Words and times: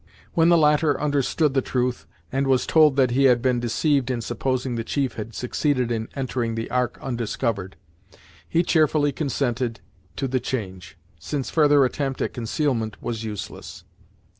When 0.33 0.49
the 0.49 0.57
latter 0.57 0.99
understood 0.99 1.53
the 1.53 1.61
truth, 1.61 2.07
and 2.31 2.47
was 2.47 2.65
told 2.65 2.95
that 2.95 3.11
he 3.11 3.25
had 3.25 3.39
been 3.39 3.59
deceived 3.59 4.09
in 4.09 4.21
supposing 4.21 4.73
the 4.73 4.83
chief 4.83 5.13
had 5.13 5.35
succeeded 5.35 5.91
in 5.91 6.09
entering 6.15 6.55
the 6.55 6.71
Ark 6.71 6.97
undiscovered, 7.03 7.75
he 8.49 8.63
cheerfully 8.63 9.11
consented 9.11 9.79
to 10.15 10.27
the 10.27 10.39
change, 10.39 10.97
since 11.19 11.51
further 11.51 11.85
attempt 11.85 12.19
at 12.19 12.33
concealment 12.33 12.97
was 12.99 13.23
useless. 13.23 13.83